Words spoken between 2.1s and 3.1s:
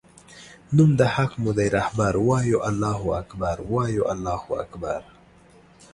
وایو الله